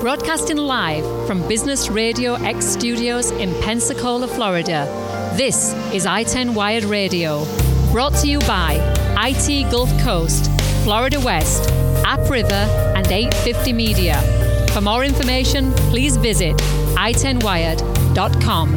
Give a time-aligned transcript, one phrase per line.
[0.00, 4.86] Broadcasting live from Business Radio X Studios in Pensacola, Florida.
[5.36, 7.44] This is I 10 Wired Radio.
[7.92, 8.78] Brought to you by
[9.18, 10.50] IT Gulf Coast,
[10.84, 11.68] Florida West,
[12.06, 12.66] App River,
[12.96, 14.18] and 850 Media.
[14.72, 16.56] For more information, please visit
[16.96, 18.74] i10wired.com.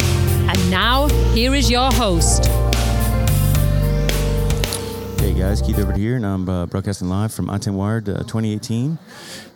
[0.50, 2.50] And now, here is your host.
[5.34, 9.00] Hey guys, Keith over here, and I'm uh, broadcasting live from I10 Wired uh, 2018.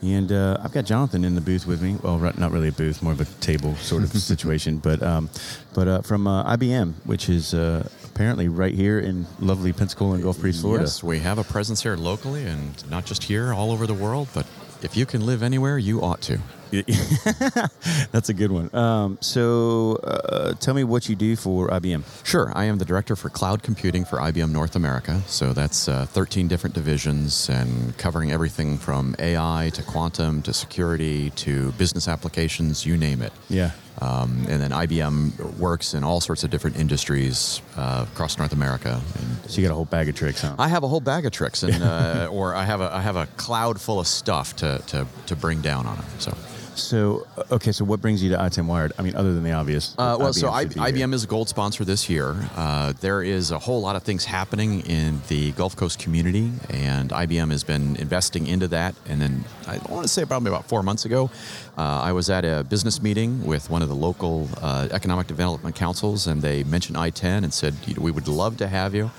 [0.02, 1.98] And uh, I've got Jonathan in the booth with me.
[2.02, 5.30] Well, not really a booth, more of a table sort of situation, but um,
[5.76, 10.24] but uh, from uh, IBM, which is uh, apparently right here in lovely Pensacola and
[10.24, 10.86] Gulf Breeze, Florida.
[10.86, 14.30] Yes, we have a presence here locally, and not just here, all over the world.
[14.34, 14.48] But
[14.82, 16.40] if you can live anywhere, you ought to.
[18.12, 18.74] That's a good one.
[18.76, 22.04] Um, so, uh, tell me what you do for IBM.
[22.26, 25.22] Sure, I am the director for cloud computing for IBM North America.
[25.28, 31.30] So that's uh, 13 different divisions and covering everything from AI to quantum to security
[31.32, 33.34] to business applications, you name it.
[33.50, 33.72] Yeah.
[34.00, 39.02] Um, and then IBM works in all sorts of different industries uh, across North America.
[39.18, 40.56] And So you got a whole bag of tricks, huh?
[40.60, 43.16] I have a whole bag of tricks, and uh, or I have a I have
[43.16, 46.06] a cloud full of stuff to, to, to bring down on them.
[46.20, 46.38] So.
[46.78, 48.94] So, uh, okay, so what brings you to I10 Wired?
[48.98, 49.96] I mean, other than the obvious.
[49.98, 51.08] Uh, well, so IBM I, be here.
[51.08, 52.36] IBM is a gold sponsor this year.
[52.56, 57.10] Uh, there is a whole lot of things happening in the Gulf Coast community, and
[57.10, 58.96] IBM has been investing into that.
[59.08, 61.30] And then I want to say probably about four months ago,
[61.78, 65.76] uh, I was at a business meeting with one of the local uh, economic development
[65.76, 69.12] councils, and they mentioned I-10 and said, "You know, "We would love to have you."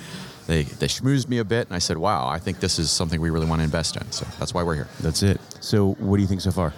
[0.46, 3.20] They, they schmoozed me a bit, and I said, "Wow, I think this is something
[3.20, 4.88] we really want to invest in." So that's why we're here.
[5.00, 5.40] That's it.
[5.60, 6.72] So, what do you think so far?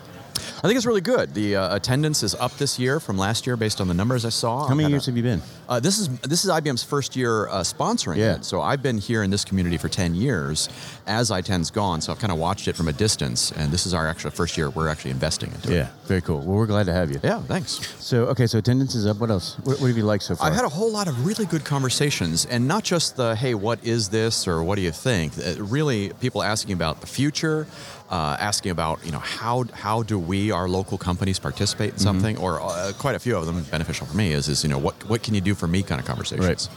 [0.63, 1.33] I think it's really good.
[1.33, 4.29] The uh, attendance is up this year from last year based on the numbers I
[4.29, 4.67] saw.
[4.69, 5.41] How many Had a- years have you been?
[5.71, 8.35] uh, this is this is IBM's first year uh, sponsoring Yeah.
[8.37, 8.45] it.
[8.45, 10.69] So I've been here in this community for ten years,
[11.07, 12.03] as I10's gone.
[12.03, 14.59] So I've kind of watched it from a distance, and this is our actual first
[14.59, 15.77] year we're actually investing into it.
[15.77, 16.41] Yeah, very cool.
[16.41, 17.21] Well, we're glad to have you.
[17.25, 17.81] Yeah, thanks.
[18.05, 19.17] So, okay, so attendance is up.
[19.19, 19.57] What else?
[19.65, 20.47] What, what have you liked so far?
[20.47, 23.83] I've had a whole lot of really good conversations, and not just the "Hey, what
[23.83, 27.67] is this?" or "What do you think?" Uh, really, people asking about the future,
[28.11, 32.03] uh, asking about you know how how do we, our local companies, participate in Mm-hmm.
[32.03, 34.79] something, or uh, quite a few of them beneficial for me is is you know
[34.79, 36.47] what what can you do for me kind of conversations.
[36.47, 36.69] Right.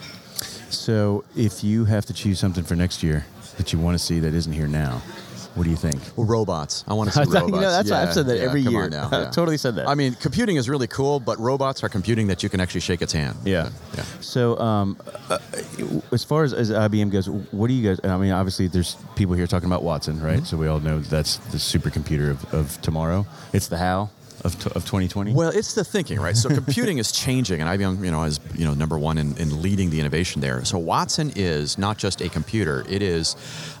[0.72, 3.24] So, if you have to choose something for next year
[3.58, 5.02] that you want to see that isn't here now,
[5.54, 6.00] what do you think?
[6.16, 6.84] Well, robots.
[6.88, 7.46] I want to see robots.
[7.46, 8.88] you know, that's why I've said that every come year.
[8.88, 9.88] now, I've totally said that.
[9.88, 13.02] I mean, computing is really cool, but robots are computing that you can actually shake
[13.02, 13.36] its hand.
[13.44, 13.70] Yeah.
[13.96, 14.02] yeah.
[14.20, 14.96] So, um,
[15.28, 15.38] uh,
[16.12, 18.00] as far as, as IBM goes, what do you guys?
[18.04, 20.36] I mean, obviously, there's people here talking about Watson, right?
[20.36, 20.44] Mm-hmm.
[20.44, 23.26] So we all know that's the supercomputer of, of tomorrow.
[23.52, 24.10] It's the how
[24.44, 25.32] of, t- of 2020.
[25.32, 26.36] Well, it's the thinking, right?
[26.36, 29.62] So computing is changing, and IBM, you know, is you know number one in, in
[29.62, 30.64] leading the innovation there.
[30.64, 33.36] So Watson is not just a computer; it is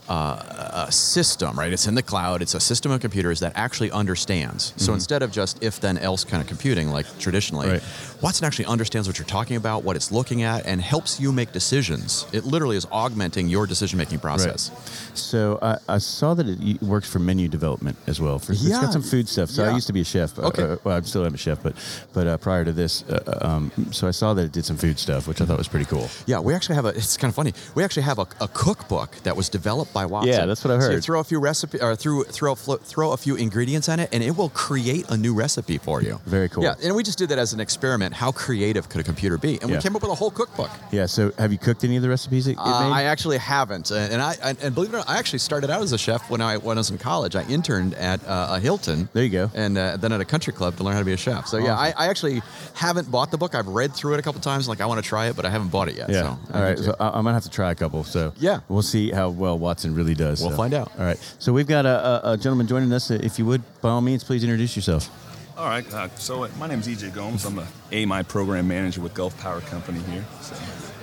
[0.08, 1.72] uh, a system, right?
[1.72, 2.42] It's in the cloud.
[2.42, 4.72] It's a system of computers that actually understands.
[4.76, 7.82] So instead of just if then else kind of computing like traditionally, Right.
[8.20, 11.52] Watson actually understands what you're talking about, what it's looking at, and helps you make
[11.52, 12.26] decisions.
[12.32, 14.70] It literally is augmenting your decision making process.
[15.14, 18.38] So I, I saw that it works for menu development as well.
[18.38, 18.80] For, It's Yeah.
[18.82, 19.50] got some food stuff.
[19.50, 20.38] So I used to be a chef.
[20.38, 20.72] Uh, Okay.
[20.72, 21.74] uh, well, I still am a chef, but
[22.12, 24.98] but uh, prior to this, uh, um, so I saw that it did some food
[24.98, 26.08] stuff, which I thought was pretty cool.
[26.26, 26.88] Yeah, we actually have a.
[26.88, 27.52] It's kind of funny.
[27.74, 30.32] We actually have a, a cookbook that was developed by Watson.
[30.32, 31.04] Yeah, that's what I So you heard.
[31.04, 34.36] throw a few recipe or through throw throw a few ingredients in it, and it
[34.36, 36.20] will create a new recipe for you.
[36.26, 36.62] Very cool.
[36.62, 38.14] Yeah, and we just did that as an experiment.
[38.14, 39.58] How creative could a computer be?
[39.60, 39.76] And Yeah.
[39.76, 40.70] we came up with a whole cookbook.
[40.90, 41.06] Yeah.
[41.06, 42.90] So have you cooked any of the recipes that it Uh.
[42.94, 45.70] I actually haven't, and and I and, and believe it or not, I actually started
[45.70, 47.34] out as a chef when I when I was in college.
[47.36, 49.08] I interned at uh, a Hilton.
[49.12, 49.50] There you go.
[49.54, 51.46] And uh, then at a country club to learn how to be a chef.
[51.46, 52.42] So yeah, I, I actually
[52.74, 53.54] haven't bought the book.
[53.54, 54.68] I've read through it a couple times.
[54.68, 56.10] Like I want to try it, but I haven't bought it yet.
[56.10, 56.22] Yeah.
[56.22, 56.78] So All right.
[56.78, 58.04] So I- I'm gonna have to try a couple.
[58.04, 58.60] So Yeah.
[58.68, 60.40] we'll see how well Watson really does.
[60.40, 60.56] We'll so.
[60.56, 60.90] find out.
[60.98, 61.18] All right.
[61.38, 63.10] So we've got a, a, a gentleman joining us.
[63.10, 65.10] If you would, by all means, please introduce yourself.
[65.56, 65.90] All right.
[65.92, 67.44] Uh, so uh, my name is EJ Gomes.
[67.44, 70.24] I'm a AMI program manager with Gulf Power Company here.
[70.40, 70.56] So,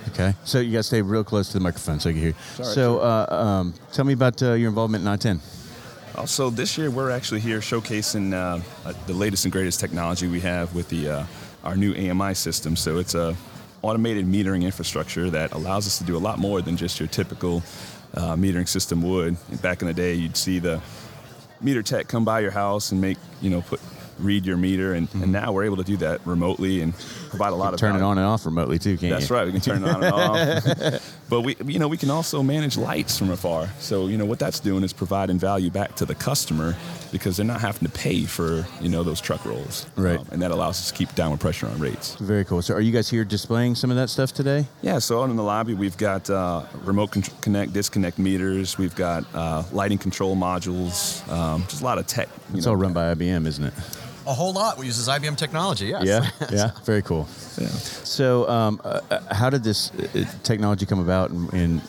[0.08, 0.34] Okay.
[0.44, 2.28] So you got to stay real close to the microphone so I can hear.
[2.30, 2.34] you.
[2.56, 5.40] Sorry, so uh, um, tell me about uh, your involvement in I-10.
[6.16, 10.40] Also, this year we're actually here showcasing uh, uh, the latest and greatest technology we
[10.40, 11.26] have with the uh,
[11.64, 12.76] our new AMI system.
[12.76, 13.36] So it's a
[13.82, 17.62] automated metering infrastructure that allows us to do a lot more than just your typical
[18.14, 19.36] uh, metering system would.
[19.62, 20.80] Back in the day, you'd see the
[21.60, 23.80] meter tech come by your house and make you know put
[24.18, 25.22] read your meter, and, Mm-hmm.
[25.24, 26.94] and now we're able to do that remotely and
[27.30, 29.36] provide a lot of Turn it on and off remotely too, can't That's you?
[29.36, 29.44] right.
[29.46, 31.12] We can turn it on and off.
[31.28, 33.68] but we, you know, we can also manage lights from afar.
[33.80, 36.76] So you know what that's doing is providing value back to the customer
[37.10, 39.86] because they're not having to pay for you know those truck rolls.
[39.96, 40.20] Um, Right.
[40.30, 42.14] and that allows us to keep downward pressure on rates.
[42.16, 42.62] Very cool.
[42.62, 44.66] So, are you guys here displaying some of that stuff today?
[44.82, 44.98] Yeah.
[44.98, 48.78] So out in the lobby, we've got uh, remote con- connect, disconnect meters.
[48.78, 51.26] We've got uh, lighting control modules.
[51.30, 52.28] Um, just a lot of tech.
[52.54, 53.74] It's know, all run by IBM, isn't it?
[54.26, 55.86] A whole lot We uses IBM technology.
[55.86, 56.04] Yes.
[56.04, 57.26] Yeah, yeah, very cool.
[57.58, 57.68] Yeah.
[57.68, 61.80] So, um, uh, uh, how did this uh, technology come about, and, and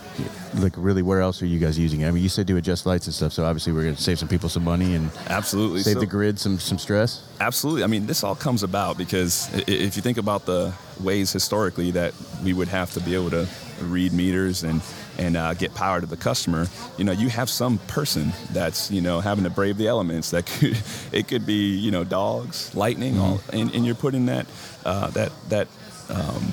[0.56, 2.08] like really, where else are you guys using it?
[2.08, 4.20] I mean, you said to adjust lights and stuff, so obviously we're going to save
[4.20, 5.82] some people some money and Absolutely.
[5.82, 7.24] save So- the grid some some stress.
[7.40, 7.84] Absolutely.
[7.84, 12.14] I mean, this all comes about because if you think about the ways historically that
[12.44, 13.48] we would have to be able to
[13.82, 14.82] read meters and
[15.18, 16.66] and uh, get power to the customer,
[16.98, 20.32] you know, you have some person that's you know having to brave the elements.
[20.32, 20.78] That could
[21.12, 24.46] it could be you know dogs, lightning, all, and, and you're putting that
[24.86, 25.68] uh, that that.
[26.10, 26.52] Um,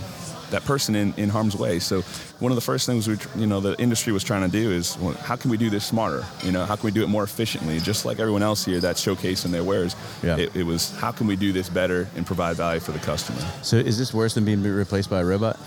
[0.51, 1.79] that person in, in harm's way.
[1.79, 2.03] So
[2.41, 4.97] one of the first things we, you know, the industry was trying to do is,
[4.99, 6.25] well, how can we do this smarter?
[6.45, 7.79] You know, how can we do it more efficiently?
[7.81, 10.37] Just like everyone else here that's showcasing their wares, Yeah.
[10.37, 13.41] it, it was how can we do this better and provide value for the customer?
[13.63, 15.59] So, is this worse than being replaced by a robot?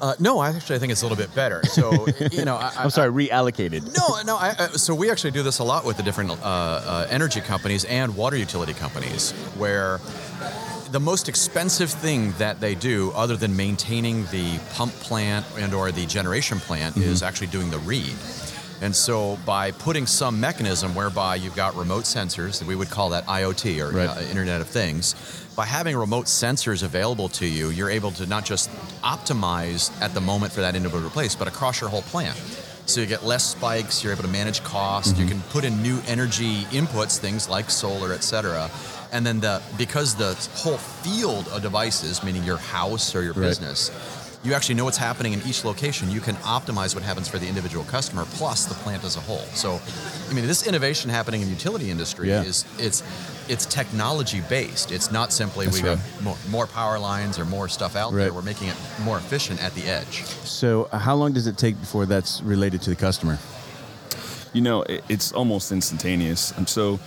[0.00, 1.64] Uh, no, I actually I think it's a little bit better.
[1.64, 3.82] So, you know, I, I'm sorry, reallocated.
[3.96, 4.36] No, no.
[4.36, 7.40] I, I, so we actually do this a lot with the different uh, uh, energy
[7.40, 9.98] companies and water utility companies, where
[10.90, 15.92] the most expensive thing that they do, other than maintaining the pump plant and or
[15.92, 18.14] the generation plant, is actually doing the read.
[18.80, 23.26] And so, by putting some mechanism whereby you've got remote sensors, we would call that
[23.26, 24.08] IoT or Right.
[24.08, 25.16] uh, Internet of Things.
[25.56, 28.70] By having remote sensors available to you, you're able to not just
[29.02, 32.36] optimize at the moment for that individual place, but across your whole plant.
[32.88, 34.02] So you get less spikes.
[34.02, 35.18] You're able to manage cost.
[35.18, 35.40] You mm-hmm.
[35.40, 38.70] can put in new energy inputs, things like solar, et cetera.
[39.12, 43.48] And then the because the whole field of devices, meaning your house or your Right.
[43.48, 43.90] business,
[44.44, 46.10] you actually know what's happening in each location.
[46.10, 49.44] You can optimize what happens for the individual customer plus the plant as a whole.
[49.54, 49.80] So,
[50.30, 52.42] I mean, this innovation happening in the utility industry Yeah.
[52.44, 53.02] is it's
[53.48, 54.92] it's technology based.
[54.92, 55.98] It's not simply That's we right.
[55.98, 58.32] have more, more power lines or more stuff out there.
[58.32, 60.22] We're making it more efficient at the edge.
[60.44, 63.38] So, how long does it take before that's related to the customer?
[64.52, 66.52] You know, it, it's almost instantaneous.
[66.58, 67.00] And so,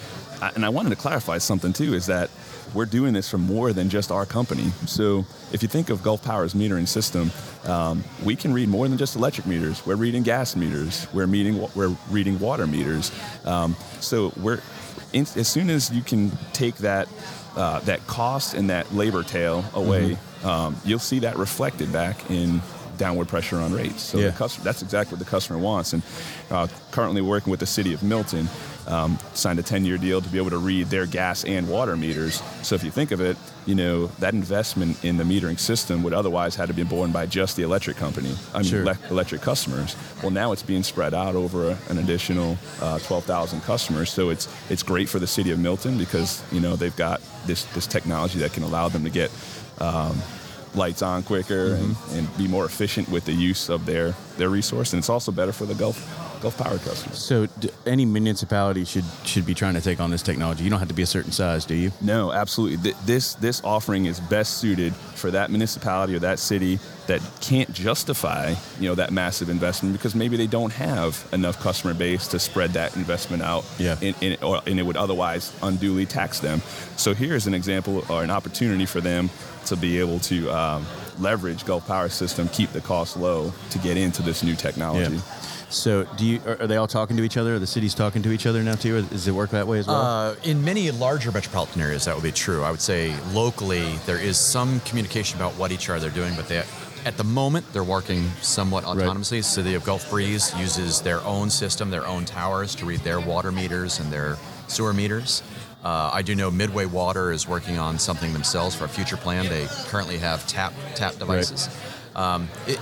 [0.55, 2.29] and I wanted to clarify something too is that
[2.73, 4.71] we're doing this for more than just our company.
[4.85, 7.31] So, if you think of Gulf Power's metering system,
[7.65, 9.85] um, we can read more than just electric meters.
[9.85, 11.07] We're reading gas meters.
[11.13, 11.67] We're meeting.
[11.75, 13.11] We're reading water meters.
[13.45, 14.61] Um, so we're
[15.13, 17.07] in, as soon as you can take that
[17.55, 22.61] uh, that cost and that labor tail away, um, you'll see that reflected back in
[22.97, 24.01] downward pressure on rates.
[24.01, 24.27] So Yeah.
[24.27, 25.93] the customer, that's exactly what the customer wants.
[25.93, 26.03] And
[26.49, 28.47] uh, currently working with the city of Milton,
[28.87, 32.41] um, signed a 10-year deal to be able to read their gas and water meters.
[32.63, 36.13] So if you think of it, you know that investment in the metering system would
[36.13, 38.35] otherwise had to be borne by just the electric company.
[38.55, 38.83] I mean, Sure.
[38.83, 39.95] elec- electric customers.
[40.23, 44.09] Well, now it's being spread out over an additional uh, 12,000 customers.
[44.11, 47.65] So it's it's great for the city of Milton because you know they've got this
[47.75, 49.29] this technology that can allow them to get
[49.79, 50.19] um,
[50.75, 52.17] lights on quicker and, mm-hmm.
[52.17, 54.93] and be more efficient with the use of their their resource.
[54.93, 57.17] And it's also better for the Gulf Gulf Power customers.
[57.19, 60.63] So, d- any municipality should should be trying to take on this technology.
[60.63, 61.91] You don't have to be a certain size, do you?
[62.01, 62.77] No, absolutely.
[62.77, 67.71] Th- This this offering is best suited for that municipality or that city that can't
[67.73, 72.39] justify you know that massive investment because maybe they don't have enough customer base to
[72.39, 73.63] spread that investment out.
[73.77, 73.97] Yeah.
[74.01, 76.61] In, in, or, and it would otherwise unduly tax them.
[76.97, 79.29] So here's an example or an opportunity for them
[79.65, 80.85] to be able to um,
[81.19, 85.19] leverage Gulf Power System, keep the cost low to get into this new technology.
[85.71, 87.55] So, do you are, are they all talking to each other?
[87.55, 88.97] Are the cities talking to each other now too?
[88.97, 90.01] Or does it work that way as well?
[90.01, 92.63] Uh, in many larger metropolitan areas, that would be true.
[92.63, 96.47] I would say locally, there is some communication about what each other are doing, but
[96.47, 96.63] they,
[97.05, 98.97] at the moment, they're working somewhat Right.
[98.97, 99.43] autonomously.
[99.43, 103.51] City of Gulf Breeze uses their own system, their own towers to read their water
[103.51, 104.37] meters and their
[104.67, 105.41] sewer meters.
[105.83, 109.47] Uh, I do know Midway Water is working on something themselves for a future plan.
[109.47, 111.69] They currently have tap tap devices.
[112.15, 112.79] Um, it,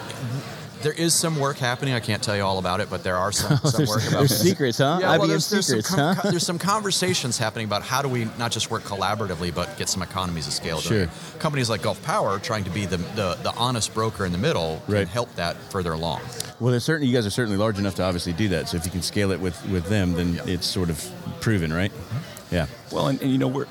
[0.81, 1.93] there is some work happening.
[1.93, 4.29] I can't tell you all about it, but there are some, some work about there's
[4.29, 4.41] this.
[4.41, 4.99] secrets, huh?
[5.01, 6.21] Yeah, well, IBM there's, there's secrets, some huh?
[6.21, 9.89] con- there's some conversations happening about how do we not just work collaboratively, but get
[9.89, 10.79] some economies of scale.
[10.81, 11.39] doing Sure.
[11.39, 14.81] Companies like Gulf Power trying to be the, the, the honest broker in the middle
[14.87, 14.99] Right.
[14.99, 16.21] can help that further along.
[16.59, 18.67] Well, there's certainly you guys are certainly large enough to obviously do that.
[18.69, 20.41] So if you can scale it with with them, then Yeah.
[20.47, 21.09] it's sort of
[21.41, 21.91] proven, right?
[21.91, 22.55] Mm-hmm.
[22.55, 22.65] Yeah.
[22.91, 23.67] Well, and, and you know we're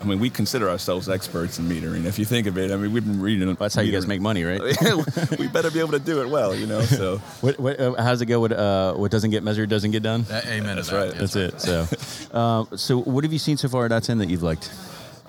[0.00, 2.06] I mean, we consider ourselves experts in metering.
[2.06, 3.52] If you think of it, I mean, we've been reading.
[3.54, 4.60] That's how you guys make money, right?
[5.38, 6.80] we better be able to do it well, you know.
[6.80, 8.40] So what, what, uh, how's it go?
[8.40, 10.24] What, uh, what doesn't get measured doesn't get done.
[10.30, 11.06] amen That's to that.
[11.08, 11.14] right.
[11.14, 11.60] That's it.
[11.60, 11.86] So,
[12.36, 14.72] um, so what have you seen so far at I-10 that you've liked?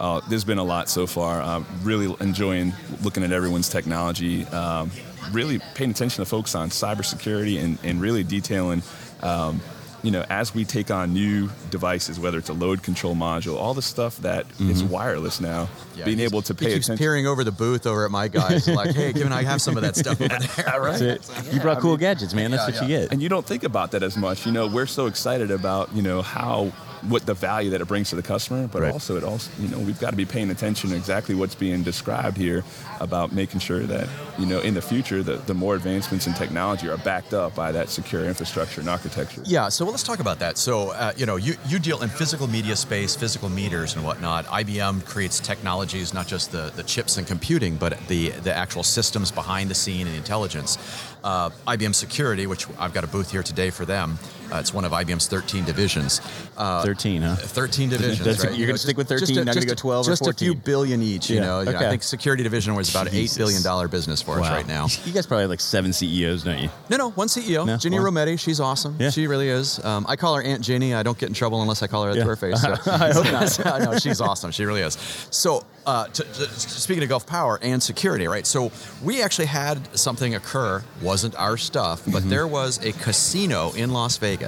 [0.02, 1.42] uh, there's been a lot so far.
[1.42, 2.74] I'm really enjoying
[3.04, 4.46] looking at everyone's technology.
[4.46, 4.90] Um,
[5.32, 8.82] really paying attention to folks on cybersecurity and, and really detailing.
[9.22, 9.62] Um,
[10.04, 13.74] you know, as we take on new devices, whether it's a load control module, all
[13.74, 14.90] the stuff that is mm-hmm.
[14.90, 16.98] wireless now, Yeah, being able to he pay keeps attention.
[17.04, 19.84] peering over the booth over at my guys, like, "Hey, Kevin, I have some of
[19.84, 21.00] that stuff over there." right?
[21.00, 21.54] That's it.
[21.54, 22.52] you brought cool gadgets, man.
[22.52, 23.12] That's Yeah, what you get.
[23.12, 24.46] and you don't think about that as much.
[24.46, 26.72] You know, we're so excited about you know how
[27.04, 28.94] what the value that it brings to the customer, but Right.
[28.94, 31.84] also it also you know we've got to be paying attention to exactly what's being
[31.84, 32.64] described here
[33.00, 36.88] about making sure that you know in the future the, the more advancements in technology
[36.90, 39.42] are backed up by that secure infrastructure and architecture.
[39.46, 40.58] Yeah, so let's talk about that.
[40.58, 44.46] So, uh, you know, you, you deal in physical media space, physical meters and whatnot.
[44.46, 49.32] IBM creates technologies, not just the, the chips and computing, but the, the actual systems
[49.32, 50.78] behind the scene and intelligence.
[51.24, 54.18] Uh, IBM Security, which I've got a booth here today for them,
[54.52, 56.22] uh, it's one of IBM's 13 divisions.
[56.58, 57.36] Uh, 13, huh?
[57.36, 58.58] 13 divisions, right?
[58.58, 60.34] you're gonna stick with 13, just a- not gonna just go 12 or Just a
[60.34, 60.62] few 14.
[60.66, 61.60] billion each, you Yeah, know.
[61.60, 61.86] You know, okay.
[61.86, 64.88] I think Security Division was about an $8 billion business for us right now.
[65.06, 66.70] You guys probably have like seven CEOs, don't you?
[66.90, 68.14] No, no, one CEO, No, Ginny one.
[68.14, 68.40] Rometty.
[68.40, 68.96] She's awesome.
[69.00, 69.10] Yeah.
[69.10, 69.84] She really is.
[69.84, 70.94] Um, I call her Aunt Ginny.
[70.94, 72.24] I don't get in trouble unless I call her Yeah.
[72.24, 72.62] to her face.
[72.62, 72.72] So.
[72.92, 73.82] I hope not.
[73.82, 74.52] Know she's awesome.
[74.52, 74.94] She really is.
[75.32, 78.46] So, uh, to, to, speaking of Gulf Power and security, right?
[78.46, 78.72] So
[79.04, 80.84] we actually had something occur.
[81.02, 82.30] wasn't our stuff, but Mm-hmm.
[82.30, 84.41] there was a casino in Las Vegas.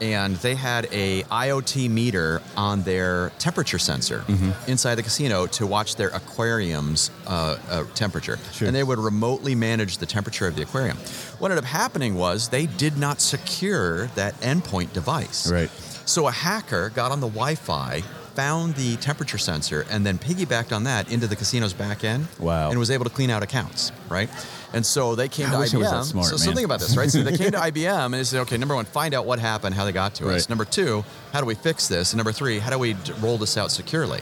[0.00, 4.70] And they had a IoT meter on their temperature sensor Mm-hmm.
[4.70, 8.68] inside the casino to watch their aquarium's uh, uh, temperature, Sure.
[8.68, 10.96] and they would remotely manage the temperature of the aquarium.
[11.40, 15.50] What ended up happening was they did not secure that endpoint device.
[15.50, 15.70] Right.
[16.06, 18.02] So a hacker got on the Wi-Fi,
[18.36, 22.28] found the temperature sensor, and then piggybacked on that into the casino's back end.
[22.38, 22.70] Wow.
[22.70, 24.30] And was able to clean out accounts, right?
[24.72, 26.04] And so they came I to IBM.
[26.04, 27.10] smart, so, so think about this, right?
[27.10, 29.74] So they came to IBM and they said, okay, number one, find out what happened,
[29.74, 30.48] how they got to us.
[30.48, 32.12] Number two, how do we fix this?
[32.12, 34.20] And number three, how do we d- roll this out securely?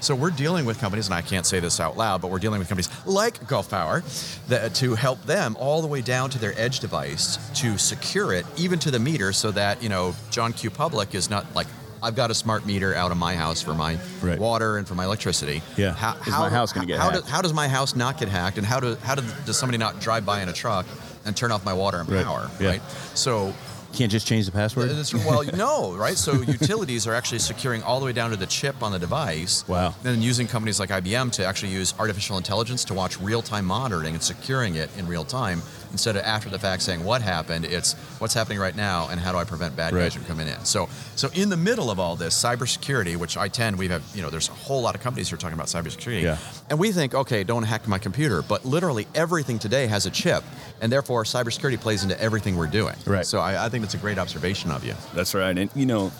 [0.00, 2.58] So we're dealing with companies, and I can't say this out loud, but we're dealing
[2.58, 4.02] with companies like Gulf Power
[4.48, 8.34] that, uh, to help them all the way down to their edge device to secure
[8.34, 10.68] it, even to the meter, so that you know John Q.
[10.68, 11.68] Public is not like
[12.04, 14.38] I've got a smart meter out of my house for my Right.
[14.38, 15.62] water and for my electricity.
[15.76, 15.94] Yeah.
[15.94, 17.22] How, Is my house gonna get how, hacked?
[17.22, 19.78] does, how does my house not get hacked, and how do how do, does somebody
[19.78, 20.84] not drive by in a truck
[21.24, 22.24] and turn off my water and Right.
[22.24, 22.50] power?
[22.60, 22.68] Yeah.
[22.68, 22.82] Right.
[23.14, 23.54] So
[23.94, 24.90] Can't just change the password.
[25.24, 26.18] well, no, right?
[26.18, 29.64] So utilities are actually securing all the way down to the chip on the device.
[29.68, 29.94] Wow.
[30.04, 34.12] And then using companies like IBM to actually use artificial intelligence to watch real-time monitoring
[34.14, 35.62] and securing it in real time
[35.94, 37.64] instead of after the fact saying what happened.
[37.64, 40.02] It's what's happening right now and how do I prevent bad Right.
[40.02, 40.64] guys from coming in.
[40.64, 44.22] So, so in the middle of all this, cybersecurity, which I tend we have, you
[44.22, 46.22] know, there's a whole lot of companies who are talking about cybersecurity.
[46.22, 46.36] Yeah.
[46.68, 50.42] And we think, okay, don't hack my computer, but literally everything today has a chip,
[50.80, 52.96] and therefore cybersecurity plays into everything we're doing.
[53.06, 53.24] Right.
[53.24, 54.94] So I, I think that's a great observation of you.
[55.14, 56.10] That's right, and you know,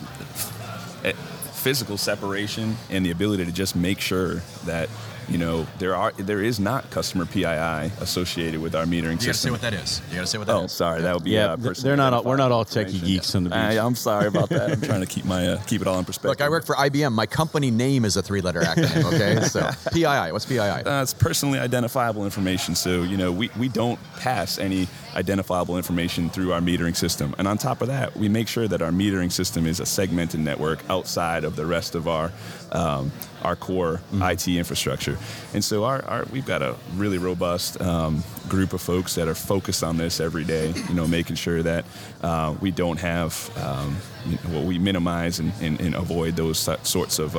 [1.05, 1.13] eh,
[1.53, 4.89] physical separation and the ability to just make sure that
[5.29, 9.19] you know there are there is not customer PII associated with our metering You got
[9.21, 9.53] to say system.
[9.53, 10.01] what that is.
[10.11, 10.63] You got to say what that is.
[10.63, 12.95] Oh, sorry, that would be Yeah, uh, they're not all- we're not all identifiable techie
[12.95, 13.07] information.
[13.17, 13.59] geeks on the beach.
[13.59, 14.71] I, I'm sorry about that.
[14.73, 16.31] I'm trying to keep my uh, keep it all in perspective.
[16.31, 17.13] Look, I work for IBM.
[17.13, 19.05] My company name is a three-letter acronym.
[19.15, 20.33] Okay, so PII.
[20.33, 20.59] What's PII?
[20.59, 22.75] Uh, it's personally identifiable information.
[22.75, 27.35] So, you know, we, we don't pass any identifiable information through our metering system.
[27.39, 30.41] And on top of that, we make sure that our metering system is a segmented
[30.41, 32.33] network outside of the rest of our
[32.73, 33.13] um,
[33.45, 35.19] our core IT infrastructure.
[35.53, 39.35] And so our, our we've got a really robust um, group of folks that are
[39.35, 41.85] focused on this every day, you know, making sure that
[42.23, 43.97] uh, we don't have, um,
[44.27, 47.37] you know, well, we minimize and, and, and avoid those sorts of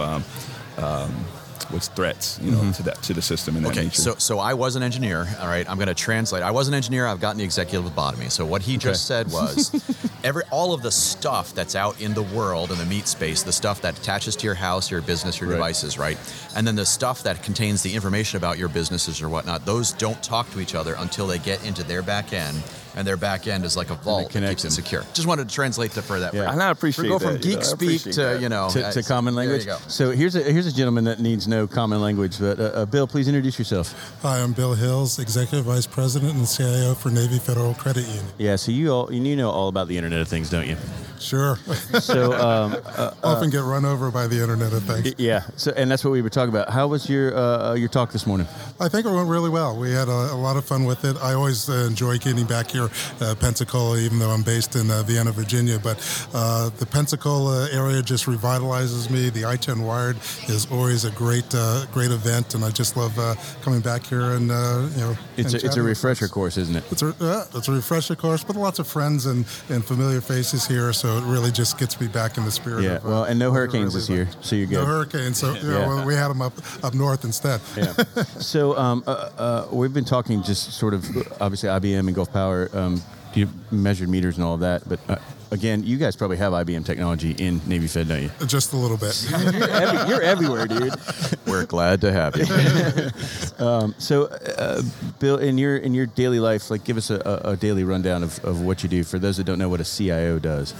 [1.69, 2.71] what's threats, you know, mm-hmm.
[2.71, 4.01] to that to the system and that Okay, nature.
[4.01, 5.27] so so I was an engineer.
[5.39, 6.43] All right, I'm going to translate.
[6.43, 7.07] I was an engineer.
[7.07, 8.31] I've gotten the executive lobotomy.
[8.31, 9.71] So what he just said was,
[10.23, 13.51] every all of the stuff that's out in the world in the meat space, the
[13.53, 15.55] stuff that attaches to your house, your business, your Right.
[15.57, 16.17] devices, right,
[16.55, 19.65] and then the stuff that contains the information about your businesses or whatnot.
[19.65, 22.57] Those don't talk to each other until they get into their back end.
[22.95, 25.03] And their back end is like a vault that connect keeps it secure.
[25.13, 26.33] Just wanted to translate that for that.
[26.33, 26.45] Yeah.
[26.45, 28.41] for- And I appreciate we go from that, you geek know, speak to that.
[28.41, 29.65] you know to, to uh, common language.
[29.65, 29.87] There you go.
[29.89, 32.39] So here's a here's a gentleman that needs no common language.
[32.39, 33.93] But uh, uh, Bill, please introduce yourself.
[34.21, 38.25] Hi, I'm Bill Hills, Executive Vice President and CIO for Navy Federal Credit Union.
[38.37, 38.55] Yeah.
[38.55, 40.77] So you all you know all about the Internet of Things, don't you?
[41.19, 41.57] Sure.
[41.99, 42.75] So um,
[43.23, 45.13] Often get run over by the Internet of Things.
[45.17, 45.43] yeah.
[45.55, 46.69] So and that's what we were talking about.
[46.69, 48.47] How was your uh, uh, your talk this morning?
[48.79, 49.75] I think it went really well.
[49.77, 51.15] We had a, a lot of fun with it.
[51.21, 54.89] I always uh, enjoy getting back here near uh, Pensacola, even though I'm based in
[54.91, 55.79] uh, Vienna, Virginia.
[55.79, 55.97] But
[56.33, 59.29] uh, the Pensacola area just revitalizes me.
[59.29, 63.35] The I-10 Wired is always a great, uh, great event, and I just love uh,
[63.61, 65.17] coming back here and uh, you know.
[65.37, 66.83] It's a, it's a refresher course, isn't it?
[66.91, 70.93] It's a it's a refresher course, but lots of friends and, and familiar faces here,
[70.93, 72.83] so it really just gets me back in the spirit.
[72.83, 72.95] Yeah.
[72.95, 74.75] of, Well, and no hurricanes this year, so you're good.
[74.79, 75.87] No hurricanes, so you know, Yeah.
[75.87, 77.61] well, we had them up up north instead.
[77.75, 77.93] Yeah.
[78.39, 81.05] so um, uh, uh, we've been talking just sort of
[81.41, 83.01] obviously IBM and Gulf Power, um,
[83.33, 85.17] you measured meters and all of that, but uh,
[85.51, 88.31] again, you guys probably have IBM technology in Navy Fed, don't you?
[88.45, 89.27] Just a little bit.
[89.29, 90.93] you're, every, you're everywhere, dude.
[91.47, 92.45] We're glad to have you.
[93.97, 94.81] So, uh,
[95.19, 98.23] Bill, in your in your daily life, like, give us a, a a daily rundown
[98.23, 100.73] of, of what you do for those that don't know what a CIO does.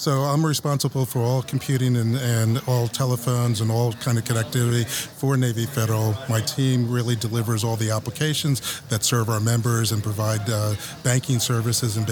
[0.00, 4.86] So I'm responsible for all computing and, and all telephones and all kind of connectivity
[4.88, 6.14] for Navy Federal.
[6.26, 11.38] My team really delivers all the applications that serve our members and provide uh, banking
[11.38, 12.06] services and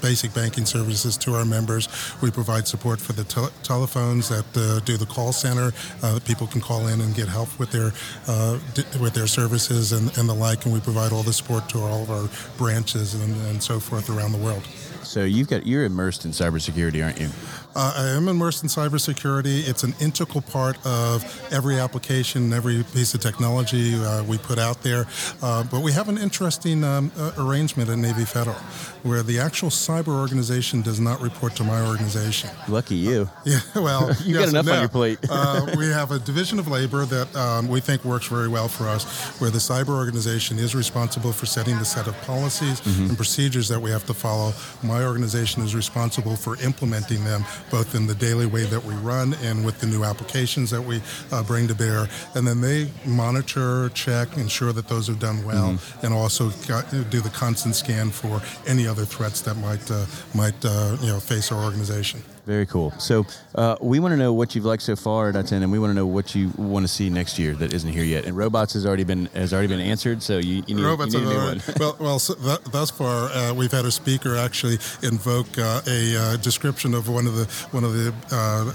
[0.00, 1.86] basic banking services to our members.
[2.22, 5.72] We provide support for the tel- telephones that uh, do the call center.
[6.02, 7.92] Uh, people can call in and get help with their
[8.26, 8.58] uh,
[9.02, 10.64] with their services and, and the like.
[10.64, 14.08] And we provide all the support to all of our branches and, and so forth
[14.08, 14.66] around the world.
[15.14, 17.28] So you've got you're immersed in cybersecurity, aren't you?
[17.74, 19.68] Uh, I am immersed in cybersecurity.
[19.68, 24.82] It's an integral part of every application, every piece of technology uh, we put out
[24.82, 25.06] there.
[25.42, 28.56] Uh, but we have an interesting um, uh, arrangement at Navy Federal
[29.02, 32.48] where the actual cyber organization does not report to my organization.
[32.68, 33.28] Lucky you.
[33.44, 35.18] Yeah, well, You got yes and enough on your plate.
[35.28, 38.88] uh, we have a division of labor that um, we think works very well for
[38.88, 39.04] us,
[39.40, 43.06] where the cyber organization is responsible for setting the set of policies Mm-hmm.
[43.08, 44.52] and procedures that we have to follow.
[44.82, 49.34] My organization is responsible for implementing them, both in the daily way that we run
[49.42, 51.00] and with the new applications that we
[51.32, 52.08] uh, bring to bear.
[52.34, 56.06] And then they monitor, check, ensure that those are done well, Mm-hmm.
[56.06, 60.04] and also got, do the constant scan for any other threats that might uh,
[60.34, 62.22] might uh, you know face our organization.
[62.46, 62.90] Very cool.
[62.98, 65.78] So uh, we want to know what you've liked so far at I-10, and we
[65.78, 68.26] want to know what you want to see next year that isn't here yet.
[68.26, 71.20] And robots has already been has already been answered, so you, you need, robots you
[71.20, 71.62] need a new one.
[71.80, 72.18] well, well.
[72.18, 76.92] So th- thus far, uh, we've had a speaker actually invoke uh, a uh, description
[76.92, 78.72] of one of the one of the uh,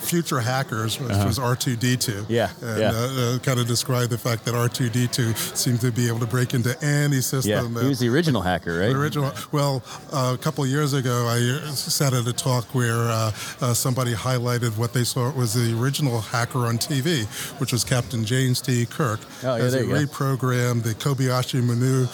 [0.00, 2.08] future hackers, which was R2D2.
[2.08, 2.24] Uh-huh.
[2.28, 2.90] Yeah, and yeah.
[2.94, 6.54] Uh, uh, kind of describe the fact that R2D2 seemed to be able to break
[6.54, 7.74] into any system.
[7.74, 8.92] Yeah, he was the original hacker, right?
[8.92, 9.32] The original.
[9.50, 11.40] Well, uh, a couple years ago, I
[11.74, 16.20] sat at a talk where uh, uh, somebody highlighted what they saw was the original
[16.20, 17.24] hacker on TV,
[17.60, 18.86] which was Captain James T.
[18.86, 19.20] Kirk.
[19.42, 22.06] Oh, yeah, as he reprogrammed the Kobayashi Maru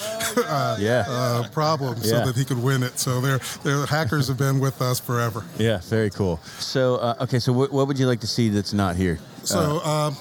[0.47, 1.05] uh, Yeah.
[1.07, 2.99] uh, problem so that he could win it.
[2.99, 5.43] So their their hackers have been with us forever.
[5.57, 6.37] Yeah, very cool.
[6.59, 9.19] So, uh, okay, so what, what would you like to see that's not here?
[9.43, 10.15] So um,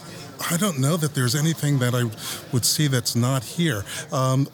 [0.51, 2.05] I don't know that there's anything that I
[2.53, 3.85] would see that's not here.
[4.13, 4.49] Um,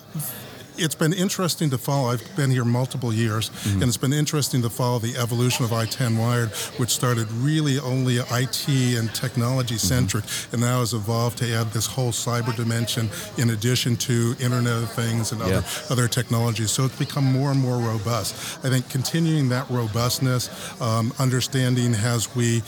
[0.76, 2.10] it's been interesting to follow.
[2.10, 6.18] I've been here multiple years, and it's been interesting to follow the evolution of I-10
[6.18, 11.70] Wired, which started really only IT and technology centric, and now has evolved to add
[11.72, 13.08] this whole cyber dimension
[13.38, 15.62] in addition to Internet of Things and other Yeah.
[15.90, 16.70] other technologies.
[16.70, 18.34] So it's become more and more robust.
[18.64, 20.48] I think continuing that robustness,
[20.80, 22.62] um, understanding as we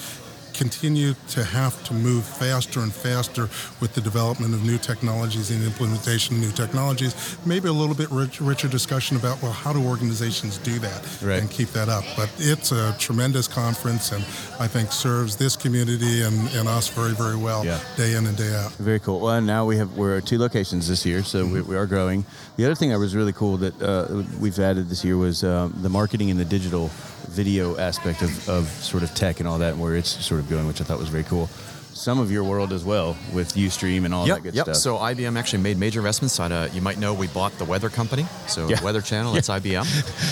[0.54, 3.42] continue to have to move faster and faster
[3.80, 7.36] with the development of new technologies and implementation of new technologies.
[7.44, 11.40] Maybe a little bit rich, richer discussion about well, how do organizations do that Right.
[11.40, 12.04] and keep that up?
[12.16, 14.24] But it's a tremendous conference, and
[14.60, 17.78] I think serves this community and, and us very, very well, Yeah.
[17.96, 18.72] day in and day out.
[18.74, 19.20] Very cool.
[19.20, 22.24] Well, now we have we're at two locations this year, so we, we are growing.
[22.56, 25.74] The other thing that was really cool that uh, we've added this year was um,
[25.82, 26.90] the marketing and the digital
[27.28, 30.48] video aspect of, of sort of tech and all that, and where it's sort of
[30.48, 31.48] going, which I thought was very cool.
[31.94, 34.64] Some of your world as well with UStream and all Yep, that good yep.
[34.66, 34.76] stuff.
[34.76, 36.38] So IBM actually made major investments.
[36.40, 38.82] On, uh, you might know we bought the Weather Company, so Yeah.
[38.82, 39.36] Weather Channel.
[39.36, 39.84] It's IBM.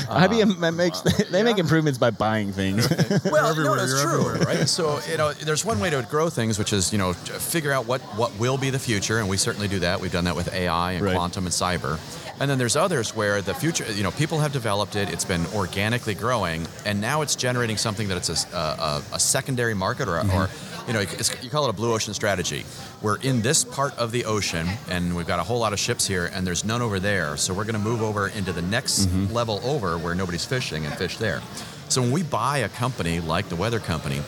[0.09, 2.89] IBM ma- makes they make improvements by buying things.
[3.25, 4.69] well, everywhere, no, that's true, right?
[4.69, 7.87] So you know, there's one way to grow things, which is you know figure out
[7.87, 10.01] what what will be the future, and we certainly do that.
[10.01, 11.15] We've done that with AI and Right.
[11.15, 11.99] quantum and cyber.
[12.41, 15.11] And then there's others where the future, you know, people have developed it.
[15.13, 19.75] It's been organically growing, and now it's generating something that it's a, a, a secondary
[19.75, 20.49] market, or, or
[20.87, 22.65] you know, it's, you call it a blue ocean strategy.
[23.01, 26.07] We're in this part of the ocean, and we've got a whole lot of ships
[26.07, 27.37] here, and there's none over there.
[27.37, 29.33] So we're going to move over into the next mm-hmm.
[29.33, 31.41] level over where nobody's fishing and fish there.
[31.89, 34.23] So when we buy a company like the Weather Company,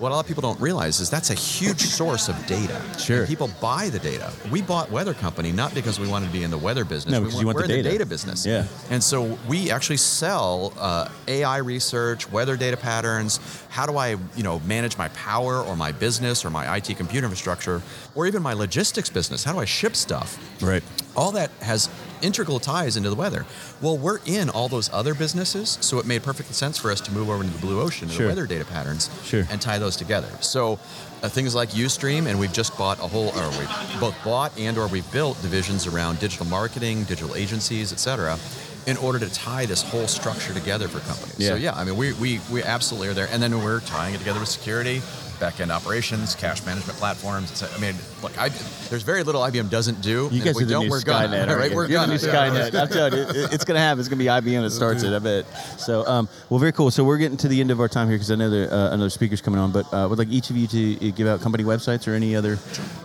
[0.00, 2.80] what a lot of people don't realize is that's a huge source of data.
[2.98, 3.18] Sure.
[3.18, 4.32] And people buy the data.
[4.50, 7.12] We bought Weather Company not because we wanted to be in the weather business.
[7.12, 7.88] No, we because you want we're the in data.
[7.90, 8.46] the data business.
[8.46, 8.66] Yeah.
[8.88, 13.40] And so we actually sell uh, AI research, weather data patterns.
[13.68, 17.26] How do I, you know, manage my power or my business or my IT computer
[17.26, 17.82] infrastructure
[18.14, 19.44] or even my logistics business?
[19.44, 20.38] How do I ship stuff?
[20.62, 20.82] right.
[21.20, 21.90] All that has
[22.22, 23.44] integral ties into the weather.
[23.82, 27.12] Well, we're in all those other businesses, so it made perfect sense for us to
[27.12, 28.26] move over into the blue ocean and Sure.
[28.26, 29.46] the weather data patterns Sure.
[29.50, 30.28] and tie those together.
[30.40, 30.78] So
[31.22, 33.66] uh, things like Ustream, and we've just bought a whole, or we
[34.00, 38.38] both bought and or we've built divisions around digital marketing, digital agencies, et cetera,
[38.86, 41.36] in order to tie this whole structure together for companies.
[41.46, 41.72] So Yeah.
[41.74, 43.28] yeah, I mean, we, we, we absolutely are there.
[43.30, 45.02] And then we're tying it together with security,
[45.40, 47.62] back-end operations, cash management platforms.
[47.62, 47.70] et.
[47.74, 48.50] I mean, look, I,
[48.90, 50.28] there's very little IBM doesn't do.
[50.30, 51.70] You guys if we are the don't, new we're Skynet, gonna, right?
[51.70, 51.76] you?
[51.76, 52.12] We're You're gonna.
[52.12, 52.78] new Skynet.
[52.80, 53.98] I'm telling you, it- it's going to happen.
[54.00, 55.12] It's going to be IBM that starts it.
[55.14, 55.46] I bet.
[55.80, 56.90] So, um, well, very cool.
[56.90, 58.90] So we're getting to the end of our time here because I know there uh,
[58.92, 61.40] another speaker's coming on, but uh, would like each of you to uh, give out
[61.40, 62.58] company websites or any other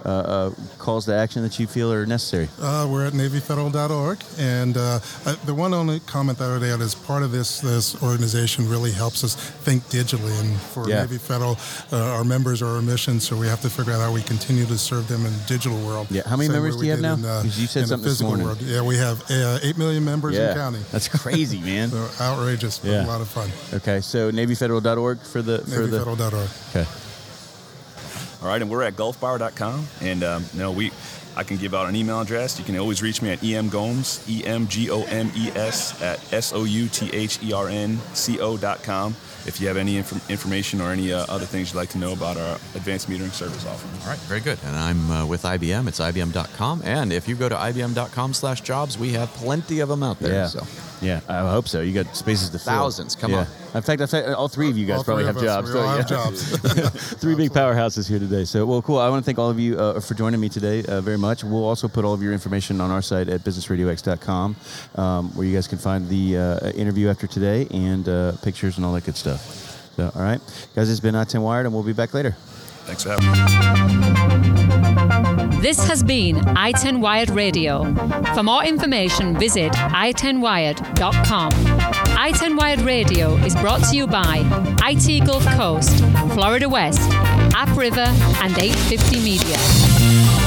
[0.05, 2.49] uh, uh, calls to action that you feel are necessary.
[2.61, 6.81] Uh, we're at NavyFederal.org, and uh, uh, the one only comment that I would add
[6.81, 11.01] is part of this this organization really helps us think digitally, and for Yeah.
[11.01, 11.57] Navy Federal,
[11.91, 14.65] uh, our members are our mission, so we have to figure out how we continue
[14.65, 16.07] to serve them in the digital world.
[16.09, 17.13] Yeah, how many members do you we have now?
[17.15, 18.45] In, uh, 'Cause you said in something this physical morning.
[18.47, 18.61] world.
[18.61, 20.79] Yeah, we have uh, eight million members in county.
[20.91, 21.89] that's crazy, man.
[21.91, 23.05] So outrageous, but Yeah.
[23.05, 23.49] a lot of fun.
[23.73, 25.99] Okay, so NavyFederal.org for the for the.
[25.99, 26.49] NavyFederal.org.
[26.71, 26.85] Okay.
[28.41, 30.91] All right, and we're at gulfpower.com, and um, you know we.
[31.37, 32.57] I can give out an email address.
[32.57, 36.19] You can always reach me at emgomes, E M G O M E S, at
[36.33, 39.15] S O U T H E R N C O dot com.
[39.45, 42.13] If you have any inf- information or any uh, other things you'd like to know
[42.13, 44.01] about our advanced metering service offering.
[44.01, 44.57] All right, very good.
[44.65, 45.87] And I'm uh, with IBM.
[45.87, 46.81] It's IBM.com.
[46.83, 50.33] And if you go to IBM.com slash jobs, we have plenty of them out there.
[50.33, 50.47] Yeah.
[50.47, 50.61] So
[51.05, 51.81] Yeah, I hope so.
[51.81, 52.73] You got spaces to fill.
[52.73, 53.39] Thousands, come Yeah.
[53.41, 53.47] on.
[53.75, 55.71] In fact, I fact, all three of you guys All probably have us, jobs.
[55.71, 56.15] We all don't have you?
[56.15, 56.99] jobs.
[57.21, 58.45] Three big powerhouses here today.
[58.45, 58.97] So, well, cool.
[58.97, 61.43] I want to thank all of you uh, for joining me today uh, very much.
[61.43, 64.55] We'll also put all of your information on our site at businessradiox.com,
[64.95, 68.85] um, where you guys can find the uh, interview after today and uh, pictures and
[68.85, 69.71] all that good stuff.
[69.95, 70.41] So, all right,
[70.75, 72.35] guys, it's been I10 Wired, and we'll be back later.
[72.85, 73.37] Thanks for having me.
[75.61, 77.91] This has been i10 Wired Radio.
[78.35, 81.51] For more information, visit i10wired.com.
[81.51, 84.43] i10 Wired Radio is brought to you by
[84.83, 87.01] IT Gulf Coast, Florida West,
[87.55, 88.05] App River,
[88.43, 90.44] and 850 Media.